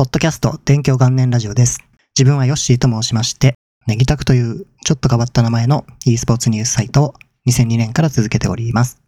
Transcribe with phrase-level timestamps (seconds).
[0.00, 1.78] ポッドキャスト勉強元年ラジオです。
[2.18, 3.52] 自分はヨッシーと申しまして、
[3.86, 7.14] ネギタクというちょっと変わった名前の e スポーツニュースサイトを
[7.46, 8.98] 2002年から続けております。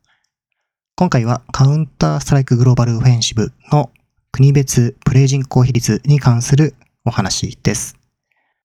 [0.97, 3.89] 今回はカウンターストライクグローバルオフェンシブの
[4.33, 6.75] 国別プレイ人口比率に関する
[7.07, 7.97] お話です。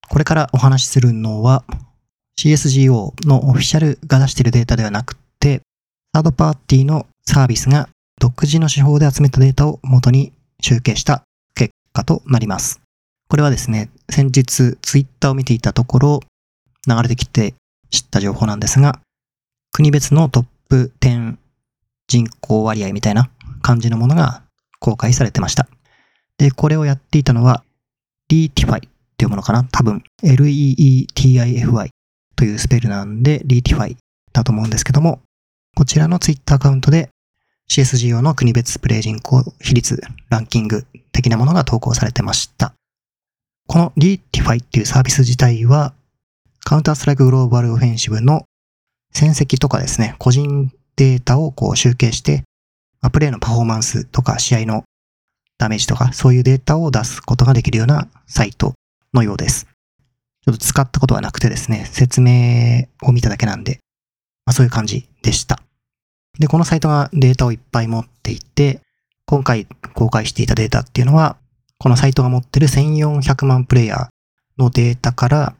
[0.09, 1.64] これからお話しするのは
[2.38, 5.62] CSGO のオフィシャルが出しているデータではなくて、
[6.14, 7.88] サードパーティーのサービスが
[8.20, 11.23] 独自の手法で集めたデータを元に集計した
[11.98, 12.82] 果となります。
[13.30, 16.20] これはですね、先日ツイッターを見ていたところ
[16.88, 17.55] 流れてきて
[17.90, 18.99] 知った情報なんですが、
[19.71, 21.38] 国別のトップ10
[22.07, 23.30] 人口割合みたいな
[23.62, 24.44] 感じのものが
[24.80, 25.68] 公開されてました。
[26.38, 27.63] で、これをやっていたのは
[28.32, 31.90] Leatify っていうものかな多分 L-E-E-T-I-F-Y
[32.35, 33.98] というスペルなんで Leatify
[34.32, 35.21] だと思うんですけども、
[35.76, 37.09] こちらのツイッターアカウントで
[37.71, 42.73] CSGO の国別プレイ人口比率ランキング的なものが投稿されてました。
[43.67, 45.93] この Leatify っていうサービス自体は
[46.62, 48.43] カウンターストライクグローバルオフェンシブの
[49.13, 52.43] 戦績とかですね、個人データをこう集計して、
[53.12, 54.84] プレイのパフォーマンスとか試合の
[55.57, 58.73] ダメージとかそういうデータを出すことができるようなサイト
[59.13, 59.65] のようです。
[60.45, 63.79] ちょっと使ったことはなくてですね、説明を見ただけなんで、
[64.45, 65.59] まあ、そういう感じでした。
[66.40, 68.81] で、このサイトがデータをいっぱい持っていて、
[69.25, 71.38] 今回公開していたデータっていうのは、
[71.79, 74.07] このサイトが持ってる1400万プレイヤー
[74.57, 75.56] のデータから、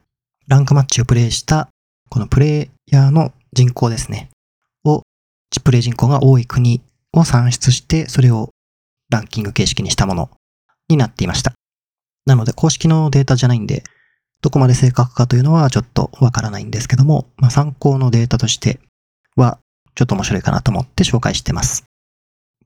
[0.47, 1.69] ランクマッチをプレイした、
[2.09, 4.30] このプレイヤーの人口ですね、
[4.86, 5.03] を、
[5.64, 6.81] プレイ人口が多い国
[7.14, 8.50] を算出して、それを
[9.09, 10.30] ランキング形式にしたもの
[10.89, 11.53] になっていました。
[12.25, 13.84] なので、公式のデータじゃないんで、
[14.41, 18.80] どこまで正確かというのはちょっとわからないんですけども、まあ、参考のデータとして
[19.36, 19.59] は
[19.98, 21.84] ちょっと面白いかなと思って紹介してます。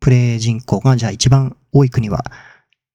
[0.02, 2.26] プレイ人口がじゃあ一番多い国は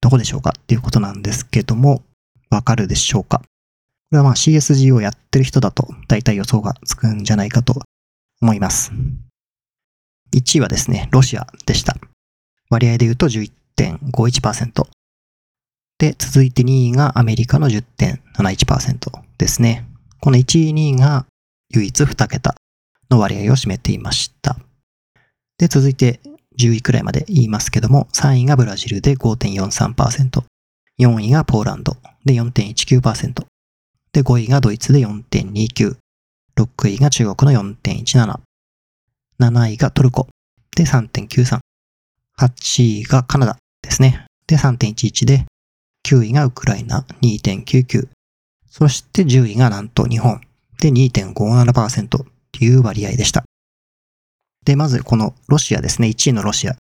[0.02, 2.02] どこでしょうかっていうことなんですけども、
[2.50, 3.38] わかるでしょうか？
[3.38, 3.44] こ
[4.12, 7.80] れはまあ CSG をやってる人だと大体予想がつくんじゃないかと
[8.42, 8.92] 思います。
[10.34, 11.96] 1位はですね、ロシアでした。
[12.68, 14.86] 割合で言うと11.51%。
[15.98, 19.86] で、続いて2位がアメリカの10.71%ですね。
[20.20, 21.24] この1位、2位が
[21.70, 22.54] 唯一2桁
[23.10, 24.56] の割合を占めていました。
[25.58, 26.20] で、続いて
[26.58, 30.42] 10位くらいまで言いますけども、3位がブラジルで5.43%、
[30.98, 33.44] 4位がポーランドで4.19%、
[34.12, 35.96] で、5位がドイツで4.29、
[36.56, 38.40] 6位が中国の4.17、
[39.38, 40.28] 7位がトルコ
[40.74, 41.58] で3.93、
[42.38, 44.24] 8位がカナダですね。
[44.46, 45.44] で3.11で、
[46.06, 48.08] 9位がウクライナ2.99、
[48.70, 50.40] そして10位がなんと日本
[50.80, 53.44] で2.57%という割合でした。
[54.64, 56.76] で、まずこのロシアですね、1位のロシア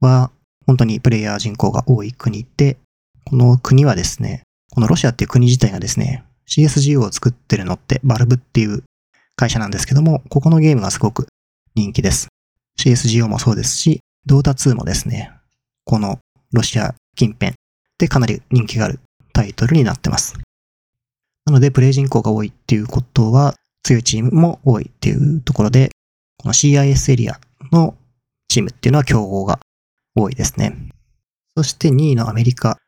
[0.00, 0.30] は
[0.66, 2.76] 本当にプレイヤー人口が多い国で、
[3.24, 8.82] この国はですね、このロシアっていう国自体がですね、CSGO を作ってるのってバルブっていう
[9.36, 11.28] 会社なんですけども、ここのゲームがすごく
[11.76, 12.28] 人気です。
[12.80, 15.30] CSGO もそうですし、ドータ2もですね、
[15.84, 16.18] この
[16.52, 17.54] ロシア近辺
[17.98, 18.98] でかなり人気がある
[19.32, 20.34] タイトルになってます。
[21.46, 25.90] なので、プレイ人口が多いっていうことは、強いチームも多いっていうところで、
[26.38, 27.40] この CIS エリア
[27.72, 27.96] の
[28.48, 29.58] チームっていうのは競合が
[30.14, 30.76] 多いですね。
[31.56, 32.78] そして2位のアメリカ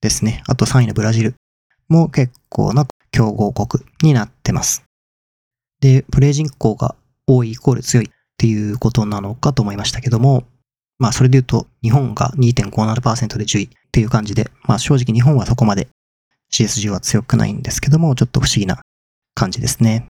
[0.00, 0.42] ですね。
[0.46, 1.34] あと3位のブラジル
[1.88, 4.84] も結構な強豪国になってます。
[5.80, 6.94] で、プレイ人口が
[7.26, 10.44] 多いイコール強いっていうことなのかと思いましたけども、
[10.98, 15.88] まあそれで言うと日本が2.57%で10位っていう感じで、まあ正直日本はそこまで
[16.52, 18.80] CSG は強くないんですけども、ちょっと不思議な
[19.34, 20.06] 感じですね。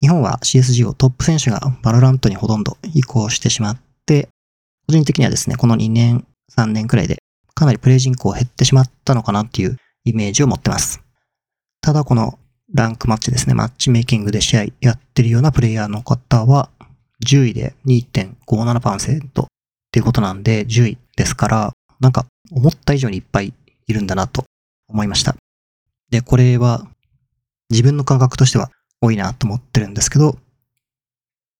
[0.00, 4.28] 日本は CSG をトップ選手が VALORANT にほとんど移行してしまって、
[4.86, 6.26] 個人的にはですね、この2年、
[6.56, 7.18] 3年くらいで
[7.54, 11.00] かなりプレイ人口減ってしまったのかなっていうイメージを持ってます。
[11.80, 12.38] ただこの
[12.72, 16.70] ランクマッチですね、マッチメイキングで試合やってるようなプレイヤーの方は
[17.26, 19.46] 10位で2.57%っ
[19.90, 23.52] ていうことなんで10位ですから、なんか思った以上にいっぱい
[23.86, 24.44] いるんだなと
[24.86, 25.34] 思いました。
[26.10, 26.86] で、これは
[27.70, 30.38] 自分の感覚としては多いなと思ってるんですけど、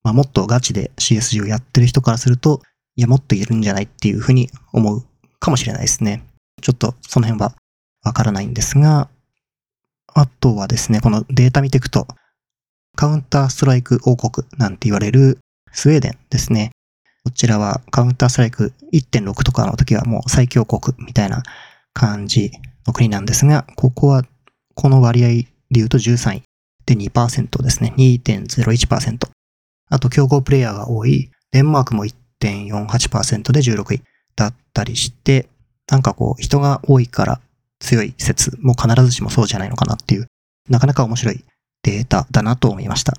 [0.03, 2.63] まあ、もっとガチで CSG をやってる人からすると、
[2.97, 5.05] いや、もっといるんじゃないっていうふうに思う
[5.39, 6.25] かもしれないですね。
[6.63, 7.55] ちょっとその辺は
[8.05, 9.09] わからないんですが、
[10.15, 12.09] あとはですね、このデータ見ていくと、
[12.97, 15.39] カウンターストライク王国なんて言われる
[15.73, 16.71] スウェーデンですね。
[17.25, 21.43] こちらはカウンターストライク1.6とかの時はもう最強国みたいな
[21.93, 22.51] 感じ
[22.87, 24.25] の国なんですが、ここは
[24.75, 26.43] この割合で言うと13位
[26.89, 27.93] で2%ですね。
[27.99, 29.29] 2.01%。
[29.91, 34.03] あと競合プレイヤーが多いデンマークも1.48%で16位
[34.35, 35.49] だったりして、
[35.91, 37.41] なんかこう人が多いから
[37.79, 40.27] 強い説も必ずしもそうじゃないのかなっていう、
[40.71, 41.45] なかなか面白い
[41.83, 43.13] データだなと思いました。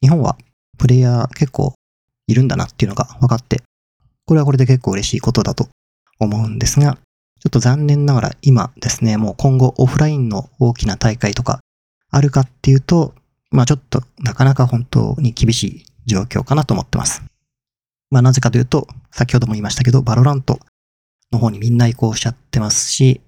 [0.00, 0.38] 日本は
[0.78, 1.74] プレイヤー結構
[2.26, 3.62] いるんだなっていうのが分かって、
[4.24, 5.68] これはこれで結構嬉しいことだと
[6.18, 6.94] 思うんですが、
[7.38, 11.60] ちょっと残念ながら今ですね、もう今後オフラインの大きな大会とか
[12.16, 13.14] あるかっていうと、
[13.50, 17.22] まあちょっとなかなか本当に厳しい状況かなと思ってます。
[18.10, 20.58] まあなぜかというと、先ほども言いましたけど、 VALORANT
[21.30, 23.20] の方にみんな移行しちゃってますし、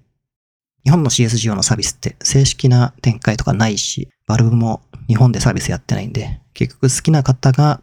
[0.83, 7.81] 日本の CSGO のサービスって正式な展開とかないし、 Valve も日本でサービスやってないんで、結局好きな方が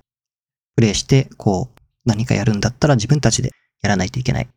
[0.74, 4.48] プレイして、こう、何かやるんだったら自分たちでやらないといけない。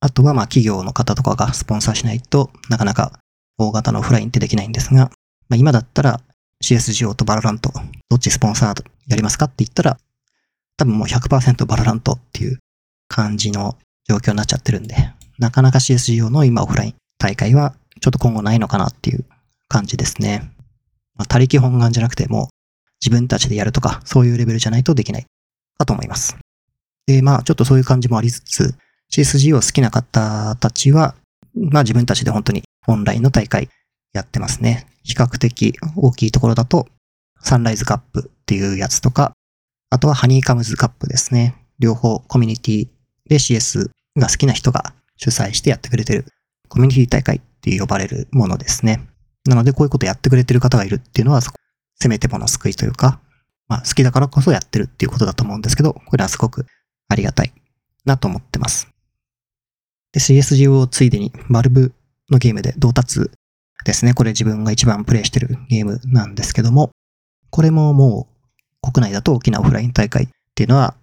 [0.00, 3.18] あとはまあ企業の方とかがスポンサーしないとなかなか
[3.58, 5.10] 大型のオフラインってできないんですが、
[5.48, 6.20] まあ、今だったら
[6.62, 7.72] CSGO と VALORANT、
[8.08, 9.98] どっちスポンサーやりますかって言ったら、
[10.76, 12.58] 多分もう100% VALORANT っていう
[13.08, 13.76] 感じの
[14.08, 14.96] 状況になっちゃってるんで、
[15.38, 19.24] なかなか CSGO の今オフライン大会はちょっと今後ないのかなっていう
[19.68, 20.50] 感じですね。
[21.16, 22.48] まあ、他力本願じゃなくても
[23.00, 25.26] 自分たちでやるとかそういうレベルじゃないとできない
[25.78, 26.36] かと思います。
[27.06, 28.74] で、まあちょっとそういう感じもありつつ、
[29.12, 31.14] CSGO 好きな方たちは、
[31.54, 33.68] まあ自分たちで本当にオンラインの大会
[34.14, 34.86] やってますね。
[35.02, 36.88] 比較的大きいところだと、
[37.40, 39.32] サンライズカップっていうやつとか、
[39.90, 41.54] あとはハニーカムズカップですね。
[41.78, 42.88] 両方コミュニティ
[43.28, 46.24] で CS が好きな人が主催してやってくれてる
[46.68, 49.06] コミュニティ大会って呼ばれるものですね。
[49.46, 51.40] なのでこういうことやってくれてる方がいるっていうのは、
[52.00, 53.20] せめてもの救いというか、
[53.68, 56.66] まあ好きだからこそやってるっていうことだと思うんですけど、これはすごく
[57.08, 57.52] ありがたい
[58.04, 58.88] なと思ってます。
[60.12, 61.92] で、CSGO をついでに、バルブ
[62.30, 63.30] のゲームで到達
[63.84, 64.14] ですね。
[64.14, 66.90] これ自分が一番プレイしてるゲームなんですけども、
[67.50, 68.28] これもも
[68.82, 70.94] う国内だと大きなオフライン大会っていうのは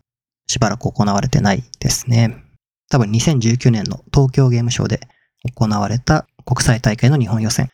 [0.48, 2.44] しばらく行われてないですね。
[2.90, 5.00] 多分2019年の東京ゲームショウで
[5.56, 7.70] 行われた国際大会の日本予選っ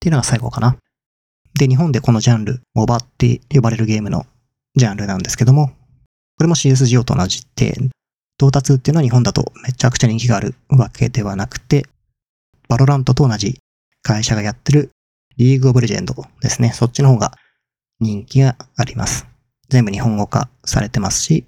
[0.00, 0.76] ていうのが最後かな。
[1.54, 4.24] で、日本でこのジャンル、モバって呼ばれるゲームの
[4.76, 5.68] ジャンルなんですけども、
[6.38, 7.74] これも CSGO と同じで、
[8.38, 11.86] Dota 2 っていうのは日本だとめちゃくちゃ人気があるわけではなくて、
[12.68, 13.58] VALORANT と同じ
[14.02, 14.90] 会社がやってる
[15.36, 16.72] League of Legends ですね。
[16.72, 17.32] そっちの方が
[18.00, 19.26] 人気があります。
[19.68, 21.46] 全部日本語化されてますし、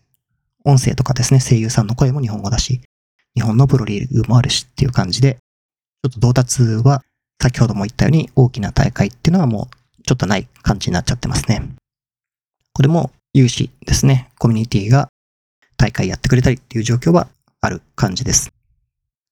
[0.64, 2.80] 音声とかですね、声優さんの声も日本語だし、
[3.34, 5.34] 日本のプロリーグもあるしっていう感じで、
[6.02, 7.02] ちょっと Dota 2 は
[7.40, 11.62] 先ほども言ったように大きな大会っていうのはもうちょっとない感じになっちゃってますね。
[12.72, 14.30] これも有志ですね。
[14.38, 15.08] コミュニティが
[15.76, 17.28] 大会やってくれたりっていう状況は
[17.60, 18.50] ある感じです。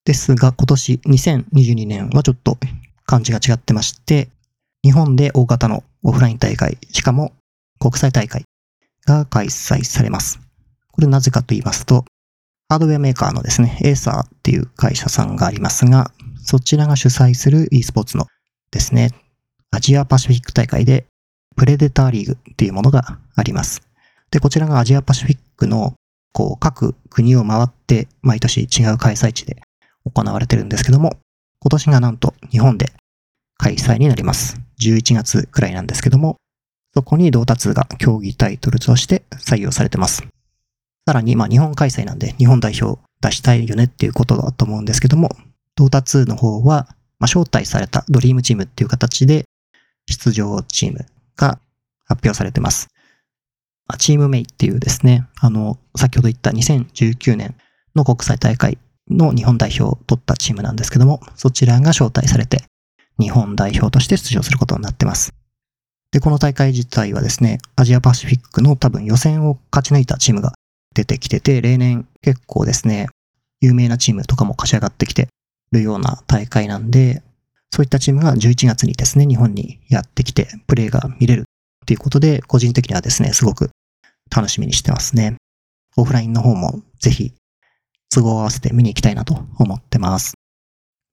[0.05, 2.57] ですが今年2022年はちょっと
[3.05, 4.29] 感じが違ってまして、
[4.83, 7.33] 日本で大型のオフライン大会、しかも
[7.79, 8.43] 国際大会
[9.05, 10.39] が開催されます。
[10.91, 12.05] これなぜかと言いますと、
[12.69, 16.11] ハードウェアメーカーのですね、エーサーっていう会社さんがありますが、
[16.43, 18.27] そちらが主催する e スポーツの
[18.71, 19.11] ですね、
[19.71, 21.05] アジアパシフィック大会で
[21.55, 23.81] プレデターリーグっていうものがあります。
[24.31, 25.93] で、こちらがアジアパシフィックの
[26.31, 29.61] こう各国を回って毎年違う開催地で
[30.05, 31.19] 行われてるんですけども、
[31.63, 32.91] 今年がなんと日本で
[33.57, 34.59] 開催になります。
[34.81, 36.35] 11月くらいなんですけども、
[36.93, 40.27] そこに到達が競技タイトルとして採用されてます。
[41.07, 45.29] さらに、まあ日本開催なんで日本代表出したいよねっていうことだと思うんですけども、
[45.77, 46.87] 到達の方は、
[47.17, 49.45] まあ、招待されたドリームチームっていう形で
[50.07, 51.05] 出場チーム
[51.37, 51.59] が
[52.03, 52.89] 発表されてます。
[53.97, 57.55] チームメイっていうですね、あの、先ほど言った2019年
[57.95, 58.77] の国際大会
[59.09, 62.63] の日本代表を取ったチームなんですけども、そちらが招待されて、
[63.19, 65.33] 日本代表として出場することになってます。
[66.11, 70.53] で、この大会自体はですね、アジアパシフィックの多分予選を勝ち抜いたチームが
[70.93, 73.07] 出てきてて、例年結構ですね、
[73.61, 75.27] 有名なチームとかも勝ち上がってきて
[75.71, 77.23] るような大会なんで、
[77.71, 81.43] そういったチームが11月にですね、日本にやってきて、プレーが見れるっ
[81.85, 83.71] ていうことで、個人的にはですね、すごく
[84.29, 85.35] 楽しみにしてますね。
[85.97, 87.33] オフラインの方もぜひ
[88.13, 90.33] 都合を合わせて見に行きたいなと思ってます。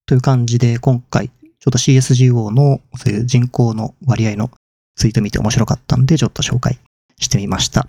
[0.06, 4.50] という感じで、今回、ちょっと CSGO のそういう人口の割合の
[4.96, 6.78] ツイート見て面白かったんで、ちょっと紹介
[7.18, 7.86] してみました。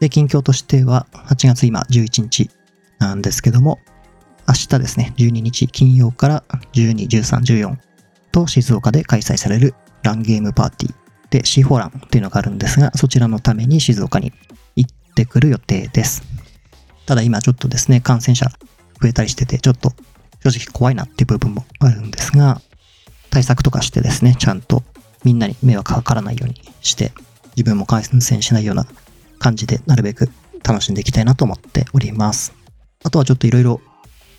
[0.00, 2.50] で、近況としては、8月今11日
[2.98, 3.78] なんですけども、
[4.46, 7.76] 明日ですね、12日金曜から12、13、14
[8.32, 10.94] と静岡で開催されるランゲームパーティー
[11.30, 14.32] で C4 ランっていうのがあるんですが、そちらのために静岡に
[14.76, 16.37] 行ってくる予定です。
[17.08, 18.50] ただ今ちょっとですね、感染者
[19.00, 19.94] 増えたりしてて、ちょっと
[20.44, 22.60] 正直怖いなっていう部分もあるんですが、
[23.30, 24.82] 対策とかしてですね、ちゃんと
[25.24, 27.12] みんなに迷惑かからないようにして、
[27.56, 28.86] 自分も感染しないような
[29.38, 30.28] 感じでなるべく
[30.62, 32.52] 楽しんでいきたいなと思っております。
[33.02, 33.80] あとはちょっといろいろ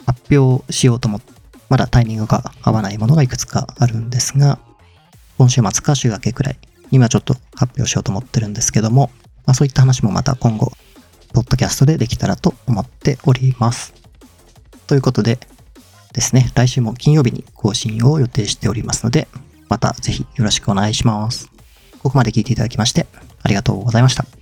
[0.06, 1.34] 発表しようと思って
[1.70, 4.60] まだタイミングが合わないものがいくつかあるんですが、
[5.40, 6.60] 今週末か週明けくらい、
[6.92, 9.10] 今ちょっと発表しようと思ってるんですけども、
[9.48, 10.72] まあそういった話もまた今後、
[11.34, 13.94] ポッドキャストでできたらと思っております。
[14.88, 15.40] ということで
[16.14, 19.28] ですね、来週も金曜日に更新を予定しておりますので、
[19.70, 21.50] またぜひよろしくお願いします。
[22.02, 23.06] ここまで聞いていただきまして
[23.44, 24.39] ありがとうございました。